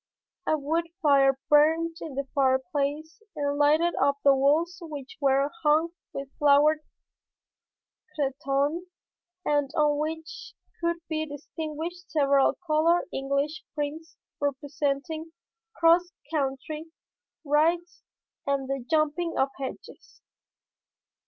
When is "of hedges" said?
19.37-20.23